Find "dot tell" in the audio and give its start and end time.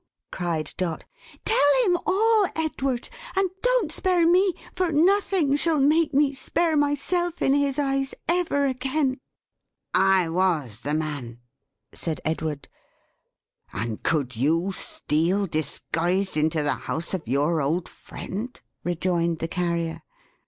0.77-1.73